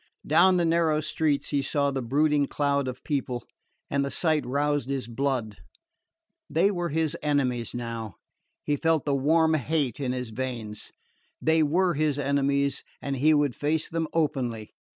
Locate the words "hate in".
9.53-10.11